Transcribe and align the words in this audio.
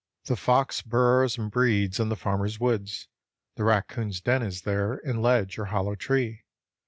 The 0.25 0.35
fox 0.35 0.81
burrows 0.81 1.37
and 1.37 1.51
breeds 1.51 1.99
in 1.99 2.09
the 2.09 2.15
farmer's 2.15 2.59
woods. 2.59 3.07
The 3.53 3.65
raccoon's 3.65 4.19
den 4.19 4.41
is 4.41 4.63
there 4.63 4.95
in 4.97 5.21
ledge 5.21 5.59
or 5.59 5.65
hollow 5.65 5.93
tree. 5.93 6.41